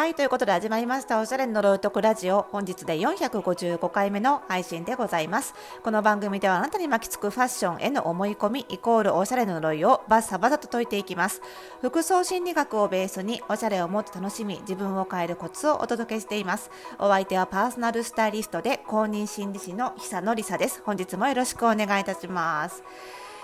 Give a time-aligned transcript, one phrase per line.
[0.00, 2.46] はい、ということで始まりましたおしゃれの呪いとくラジオ。
[2.52, 5.52] 本日で455回目の配信でございます。
[5.82, 11.42] この番組ではあなたに巻きつくファッションへの思い込みイコールおしゃれの呪いをバッサバサと解いていきます。
[11.82, 16.70] 服装心理学をベースにおしゃれをもっと楽しみ、自分を変えるコツをお届けしています。
[16.98, 20.80] お相手はパーソナルスタイリストで公認心理師の久野里沙です。
[20.82, 22.82] 本日もよろしくお願いいたします。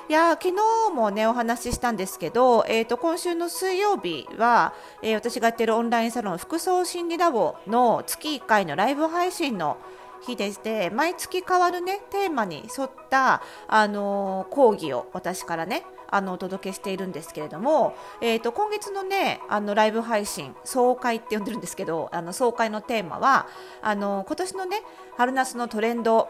[0.09, 0.55] いや昨日
[0.95, 9.79] もねお話ししたんですけど、えーと、今週の水曜日は、えー、私がやっているオンラインサロン服装心理ラボの月1回のライブ配信の
[10.25, 23.49] 日でして毎月変わるねテーマに沿った、あのー、講義を私からねあのお届けしているんですけれども、えーと、今月のねあのライブ配信総会って呼んでるんですけどあの総会のテーマは
[23.83, 24.83] あの今年のね
[25.17, 26.29] 春夏のトレンド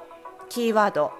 [0.48, 1.12] キーワード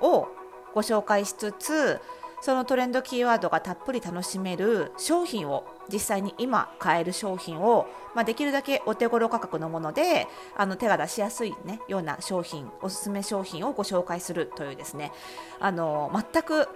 [0.00, 0.28] を
[0.74, 2.00] ご紹介しつつ
[2.44, 15.10] そのトレンドキーワードがたっぷり楽しめる商品を実際に今買える商品を、まあ、できるだけお手頃価格のものであの手が出しやすい、ね、ような商品おすすめ商品をご紹介するというですね
[15.58, 16.68] あの全く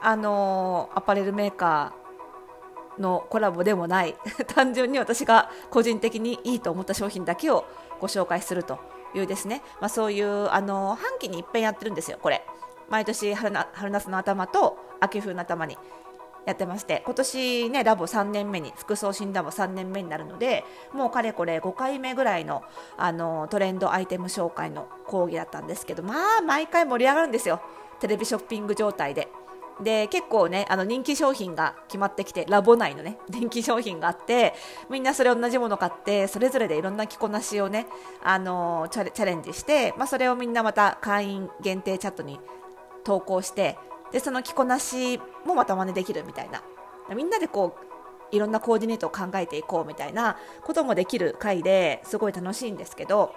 [0.00, 4.14] あのアパレルメーカーのコラボでもない
[4.54, 7.64] 単純に私が個人的にいいと思った商品だけを
[8.00, 8.78] ご紹介すると
[9.14, 12.46] いうですね、まあ、そういうあの半期に一遍やってるんですよ、これ。
[12.88, 15.76] 毎年春春夏の頭と秋冬の頭に
[16.46, 22.62] やってまして今年ねラボ3年目に服装診断も3年目になるのでもうかれこれ5回目ぐらいの
[22.96, 27.60] あのトレンドアイテム紹介の講義だったんですけどまあ毎回盛り上がるんですよ
[28.00, 29.28] テレビショッピング状態で。
[29.82, 34.54] で結構ねあの人気商品が決まってきてラボ内のね 人気商品があって
[34.88, 37.86] みんなそれ同じもの買ってそれぞれでいろんな着こなしをね
[38.22, 42.40] あのチャレンジして、まあ、それをみんなまた会員限定チャットに
[43.06, 43.78] 投稿して
[44.10, 46.62] でその着こなしもまた真似できるみたいな。
[47.14, 47.86] みんなでこう
[48.34, 53.32] いろんなコーディネートを考えていこうみたいなこともできる回ですごい楽しいんですけど。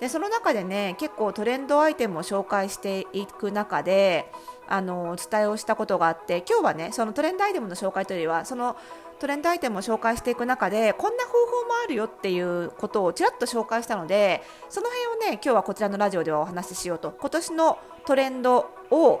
[0.00, 4.32] でその中でね結構トレンドアイテムを紹介していく中で
[4.70, 8.76] あのお伝えをしたことがあって今日はねそのトレンドアイテムの紹介というよりはその
[9.18, 11.36] トレンドアイテムを紹介していく中でこんな方法
[11.66, 17.12] もあるよっていうことをちらっと紹介したのでその辺をね今日はこちらのラジオではお話ししようと。
[17.20, 19.20] 今年のトレンドを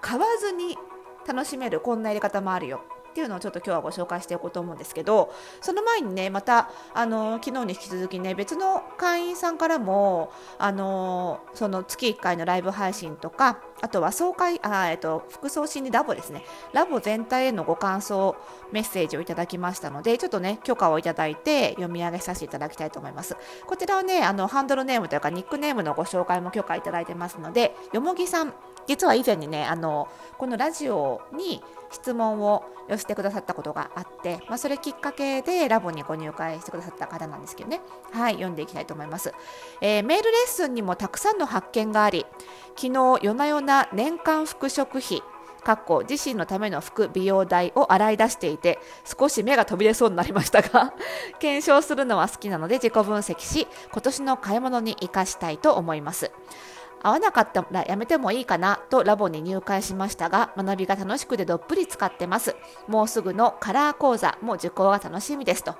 [0.00, 0.76] 買わずに
[1.26, 2.82] 楽しめるこんなやり方もあるよ。
[3.10, 16.42] っていうのをちょっと今日はご紹介していこうと思うんですけどその前にねまたあの昨日に引き続きね別の会員さんからもあのその月1回のライブ配信とかあとは総会あ、えっと、服装心理ラボですね。
[16.72, 18.34] ラボ全体へのご感想
[18.72, 23.36] メッセージをいただきましたのでちょっとね許可をいただいて読み上げさせていただきたいと思います。
[23.66, 28.54] こちらはねあのハンドルネームというかニックネームのご紹介も許可いただいてますのでよもぎさん
[28.86, 30.08] 実は以前にねあの
[30.38, 37.80] このラジオに質問を寄せてくださったことがあって、まあ、それきっかけでラボにご入会してくださった方なんですけどね。
[38.12, 39.32] はい読んでいきたいと思います、
[39.80, 42.26] えー、メールレッスンにもたくさんの発見があり
[42.76, 45.22] 昨日夜な夜な年間服飾費
[45.64, 50.92] かっこ自身のための服美容代を洗い出していて少し目が飛び出そうになりましたが
[51.40, 56.30] 検証するのは好きなので自己分析し今年の買い物に生かしたいと思います。
[57.02, 62.56] 合わなかったらやめてもいいかなとラボに入会しましたが学びが楽しくてどっぷり使ってます。
[62.88, 65.74] もうすぐのカラー講座も受講が楽しみですと。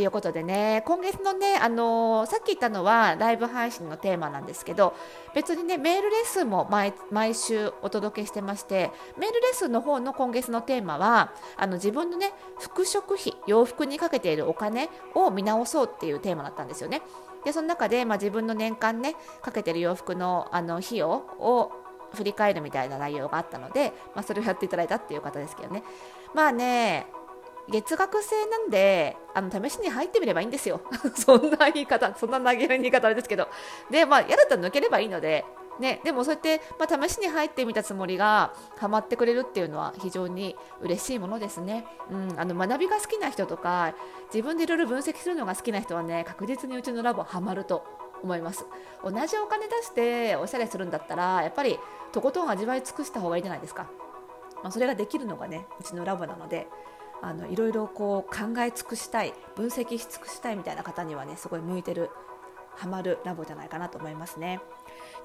[0.00, 4.94] いうことでね今月のね、あの、さっき言ったのはライブ配信のテーマなんですけど
[5.34, 17.02] 別にねメールレッスンも毎毎週お届けしてましてメールレッスンの方の今月のテーマはあの自分のね服飾費洋服にかけているお金を見直そうっていうテーマだったんですよね。
[17.44, 21.72] でその中で、まあ、自分の年間ねかけてる洋服のあの費用を
[22.12, 25.82] 振り返るみたいな内容があったので、まあ、それをやっていただいたっていう方ですけどね
[26.34, 27.06] まあね
[27.68, 30.80] 月額制なんであの試しに入ってみればいいんですよ。
[31.14, 33.48] そんな言い方そんな投げる言い方あれですけど。
[33.90, 35.44] でまあ嫌だったら抜ければいいので
[35.78, 43.94] ね、でもそうやって、まあ、試しに入ってみたつもりがハマってくれるっていうのは非常に嬉しいものですね、うん、あの学びが好きな人とか
[44.32, 47.84] 自分でいろいろ分析するのが好きな人はね確実にうちのラボハマると
[48.22, 48.64] 思います。
[49.04, 51.78] 同じお金出しておしゃれするんだったらやっぱり
[52.12, 53.90] とことん味わい尽くした方がいいじゃないですか、
[54.62, 56.66] まあ、それができるのがねうちのラボなので。
[57.22, 62.10] あのいろいろこう考え尽くしたい分析し尽くしたいみたいな方にはねすごい向いてる
[62.76, 64.60] ハマるラボじゃないかなと思いますね。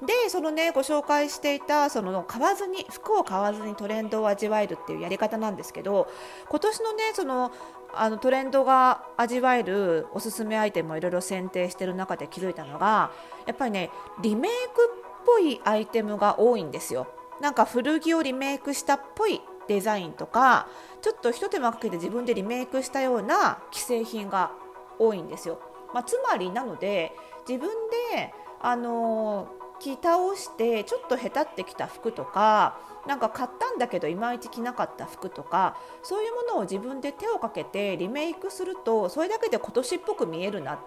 [0.06, 6.08] でそのねご紹介していたその買わずに服を買わずにトレンドを味わえるっていうやり方なんですけど
[6.50, 7.52] 今年のねその
[7.94, 13.12] あのトレンドが味わえるおすすめアイテムをいろいろ選定してる中で気づいたのが
[13.46, 13.92] やっぱりね
[14.22, 14.90] リメイク
[15.20, 17.08] っぽいアイテムが多いんですよ。
[17.42, 19.42] なんか古着をリメイクしたっぽい
[19.72, 20.68] デザインとか
[21.02, 24.52] ちょっとひと手間かけて自分でリメイクしたような既製品が
[25.00, 25.60] 多いんですよ。
[25.94, 27.16] まあ、つまりなので
[27.48, 27.70] 自分
[28.14, 29.48] であの
[29.80, 32.78] 着倒してちょっとへたってきた服とか
[33.08, 40.80] なんか買ったんだけどいまいち着なかった服とかそういうものを自分で手をかけてリメイクするとそれだけで今年っぽく見えるなっ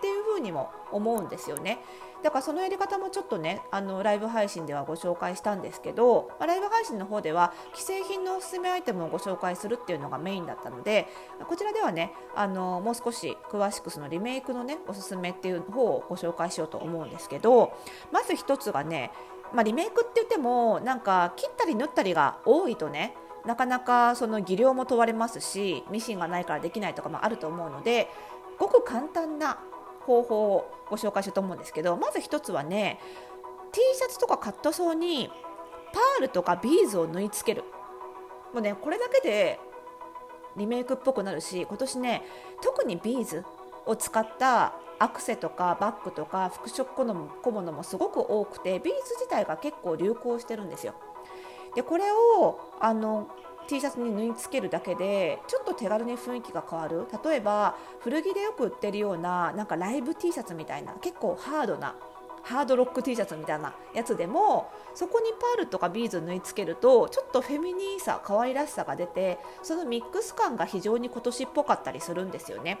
[0.00, 1.78] っていうふにも思うんですよね。
[2.22, 11.06] だからそのやり方もちょっとねあのライブ配信ではご紹介したんですけど、まあ、ライブ配信の方では既製品のおすすめアイテムをご紹介するっていうのがメインだったので
[11.48, 17.72] こちらではねあのもう少し詳しくそのリメイクのねおすすめっていう方をご紹介しようと思うんですけど
[18.12, 19.12] まず1つがね、
[19.54, 23.14] まあ、リメイクって言ってもなんか切ったり縫ったりが多いとね
[23.46, 28.08] なかなかその技量も問われますしミシンがないからできないとかもあると思うので
[28.58, 29.58] ごく簡単な
[30.06, 32.98] 方法をご紹介しようと思うんですけどまず1つはね
[33.72, 35.28] T シャツとかカットソーに
[35.92, 37.64] パールとかビーズを縫い付ける
[38.52, 39.60] もうねこれだけで
[40.56, 42.22] リメイクっぽくなるし今年ね
[42.62, 43.44] 特にビーズ
[43.86, 50.94] を使ったアクセとかバッグとか服飾小物もすごく多くてビーズ自体が結構流行してるんですよ。
[51.74, 53.28] でこれをあの
[53.70, 61.94] T シャツに縫い付けるだけでちょっと手軽に雰囲気が変わる例えば古着でよく売ってるようななんかライブ T シャツみたいな結構ハードな
[62.42, 72.78] ハードロック T シャツみたいなやつでもそこにパールとかビーズ縫い付けるとちょっとフェミニーさ可愛らしさが出てそのミックス感が非常に今年っぽかったりするんですよね。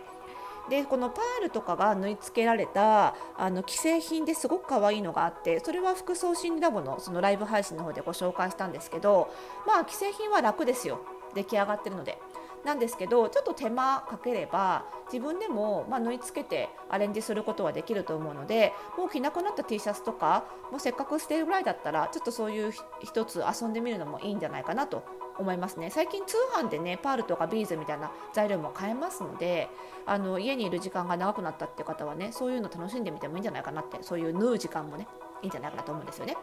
[0.68, 9.32] でこのパールとかが縫い付けられたあの既製品ですごく可愛いのがあってそれは服装心理ラボのそのライブ配信の方でご紹介したんですけど
[9.66, 11.00] まあ既製品は楽ですよ
[11.34, 12.18] 出来上がってるので。
[12.64, 22.72] なんですけどちょっと手間かければ自分でも、まあ、縫い付けてアレンジすることはできると思うのでもう着なくなった T シャツとかもうせっかく捨てるぐらいだったらちょっとそういう
[23.02, 25.02] 一つ遊んでみるのもいいんじゃないかなと
[25.40, 29.68] 思いますね最近通販でねパールとかビーズみたいな材料も買えますので
[30.06, 35.06] あの家にいる時間が長くなったっていう方はねそういうの楽しんでみてもいいんじゃないかなってそういう縫う時間もね
[35.42, 36.36] いいんじゃないかなと思うんですよね。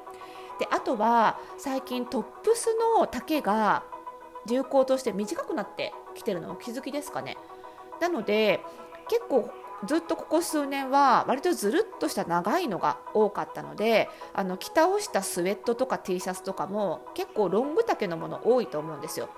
[0.59, 3.83] であとは最近トップスの丈が
[4.47, 7.37] 流行として短くなってきてるのお気づきですかね。
[8.01, 8.61] なので
[9.07, 9.49] 結構
[9.85, 19.29] ずっとここ数年は割とずるっとした長いのが多かったのであの着倒したスウェットとか T シャツとかも結構ロング丈のもの多いと思うんですよ。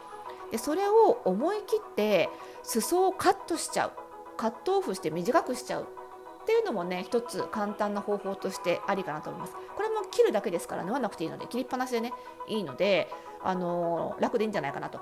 [0.52, 2.30] でそれを思い切って
[2.64, 3.92] 裾をカットしちゃう
[4.38, 9.54] カットオフして短くしちゃうっていうのもね一つ簡単な方法としてありかなと思います。
[9.76, 12.14] これも切るだけですから縫わなくていいので切りっぱなしでね
[12.48, 13.10] いいので、
[13.44, 15.00] あのー、楽でいいんじゃないかなと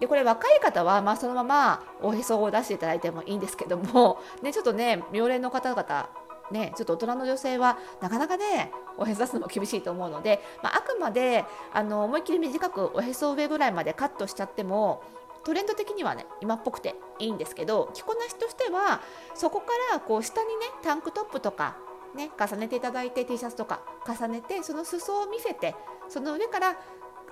[0.00, 6.08] でこれ若い方はまあそのままおへそを出していただいてもいいんですけども、 ね、ちょっとね妙齢の方々
[6.50, 15.02] ね、ちょっと大人の女性はなかなかねおへそ出すのも厳しいと思うので、まあ、あくまであの思いっきり短くおへそ上ぐらいまでカットしちゃっても
[15.46, 19.00] トレンド的にはね今っぽくていいんですけど着こなしとしては
[19.34, 21.76] そこからこう下にねタンクトップとか
[22.16, 25.74] ね重ねていただいて T シャツとか重ねてその裾を見せて
[26.08, 26.76] その上から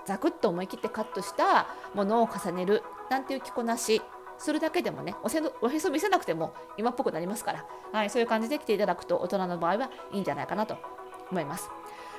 [0.06, 4.02] ザクッと思い切ってカットしたものを重ねるなんていう着こなし。
[4.36, 10.76] するだけでもねおせおへそ見せなくても今っぽくなりますから、はい、そういう感じで着ていただくと大人の場合はいいんじゃないかなと
[11.30, 11.70] 思います。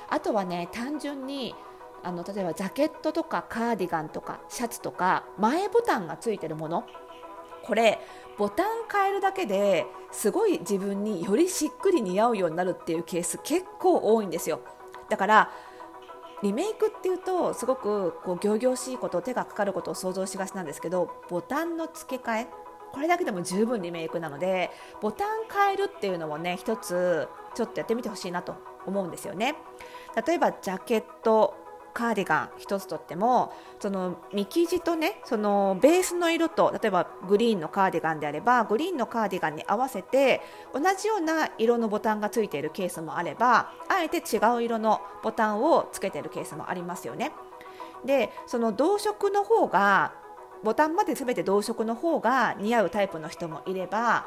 [0.08, 1.54] あとはね単純に
[2.02, 6.86] あの例えばジャケットとかカーディガンとかシャツとか前ボタンがついてるもの。
[7.62, 8.00] これ
[8.38, 14.60] ボタン変えるだけですごい自分によりしっくり似合うようになるっていうケース結構多いんですよ。
[15.08, 15.50] だから
[16.42, 22.46] リメイクっていうとすごくこう仰々しいこと手がかかることを想像しがちなんですけどボタンの付け替え
[22.92, 28.54] これだけでも十分リメイクなのでボタン変えるっていうのもね一つちょっとやってみてほしいなと
[28.86, 29.56] 思うんですよね。
[30.26, 31.65] 例えばジャケット
[31.96, 40.42] カーディガン1つとってもその見生地とねそのベースの色と例えばグリーンのカーディガンであればグリーンのカーディガンに合わせて
[40.74, 47.32] 同じような色のボタンがついているケースもあればあえて違う色のボタンをつけているケースもありますよね。
[48.04, 50.12] でその同色の方が
[50.62, 54.26] ボタンまで全て同色の方が似合うタイプの人もいれば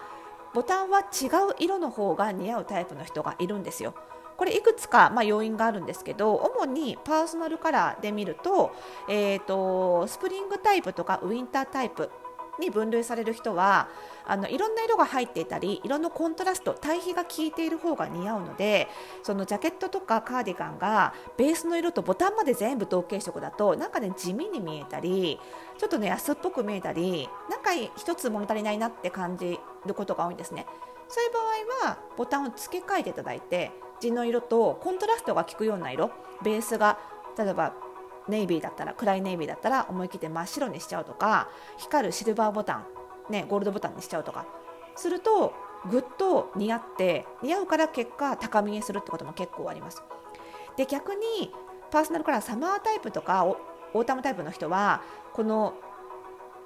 [0.56, 3.94] ボタンは違う色の方が似合うタイプの人がいるんですよ。
[4.40, 8.74] これいくつか、まあ、要因があるんですけど主にパーソナルカラーで見ると,、
[9.10, 12.10] えーと、スプリングタイプとかウィンタータイプ
[12.58, 13.90] に分類される人は
[14.26, 18.88] あのいろんな色が入っていたり色のコントラスト対比が効いている方が似合うので
[19.24, 25.38] そのジャケットとかカーディガンがベースの色とボタンまで全部同系色だとなんかね地味に見えたり
[25.78, 30.66] ちょっとね安っぽく見えたりなんか一つ物足りないなって感じることが多いんですね。
[31.10, 36.12] そういう場合はボタンを付け替えていただいて地の色とコントラストが効くような色
[36.44, 36.98] ベースが
[37.38, 37.74] 例えば
[38.28, 42.86] ネイビーだったら暗いネイビーだったら思い切って真っ白にしちゃうとか光るシルバーボタン、
[43.30, 44.46] ね、ゴールドボタンにしちゃうとか。
[45.00, 45.54] すると
[45.90, 50.04] ぐっと似合って似合うから結果高見えするってことも結構あります。
[50.76, 51.54] で逆に
[51.90, 55.02] パーソナルカラーサマータイプとかオータムタイプの人は
[55.34, 55.74] この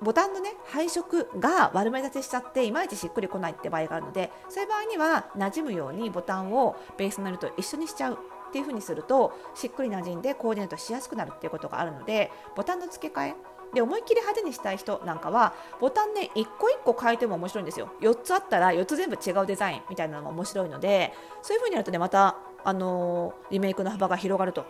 [0.03, 8.13] ボタンのね配色が悪目立ちしちゃっていまいちしっくりこないって場合があるのでそういう場合には馴染むようにボタンをベースの色と一緒にしちゃう
[8.49, 13.35] っていう風にするとしっくり馴染んでコーディネートしやすくなるっていうことがあるのでボタンの付け替え
[13.73, 24.65] で思いっきり派手にしたい人なんかはボタンね1個1個変えても面白いんですよ4つあったら4つ全部違うデザインみたいなのも面白いのでそういう風にやるとねまた、あのー、リメイクの幅が広がると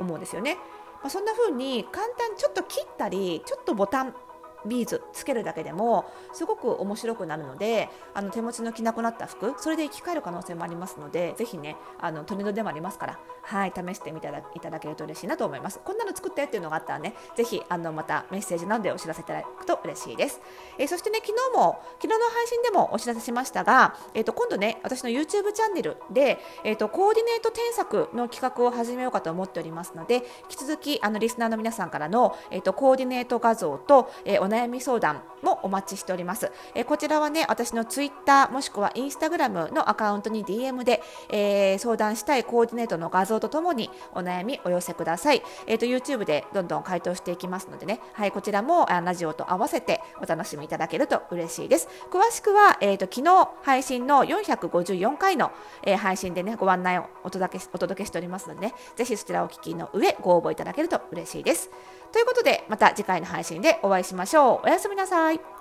[0.00, 0.56] 思うんですよね、
[1.00, 4.14] まあ、そんな風に簡単ちょっと切ったりちょっとボタン
[4.66, 15.80] ビーズつけるだけでもすごく面白くなるのであの手持ちの着なくなった服それで生き返る可能性もありますのでぜひねあのトレンドでもありますからはい試してみていただけると嬉しいなと思います。
[15.84, 20.40] こんなの作ってっていうのがあったらねぜひあのまたメッセージなどでお知らせいただくと嬉しいです、
[20.78, 36.50] えー、そしてね昨日も昨日の配信でもお知らせしましたが、えー、と今度ね私の YouTube チャンネルで、えー、とコーディネート添削の企画を始めようかと思っておりますので引き続きあのリスナーの皆さんからの、えー、とコーディネート画像と、えー、悩み相談もお待ちしております。
[36.74, 45.42] え、こちらはね、私の Twitter もしくは Instagram のアカウントに DM で、えー、相談したいコーディネートの画像とともにお悩みお寄せください。
[45.66, 51.88] えーと、YouTube でどんどん回答していきますのでね、はい、こちらもラジオと合わせてお楽しみいただけると嬉しいです。
[52.10, 55.52] 詳しくは、えーと、昨日配信の454回の、
[55.82, 61.70] えー、配信でね、ご案内をお届けお届けしておりますのでね、ぜひそちらをお聞きの上ご応募いただけると嬉しいです。
[62.12, 64.66] ということで、また次回の配信でお会いしましょう。
[64.66, 65.57] おやすみなさい。